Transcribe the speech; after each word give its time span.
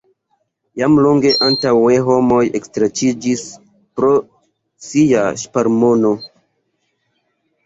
Jam 0.81 0.93
longe 1.07 1.33
antaŭe 1.47 1.97
homoj 2.07 2.39
ekstreĉiĝis 2.59 3.43
pro 4.01 4.11
sia 4.87 5.23
ŝparmono. 5.45 6.15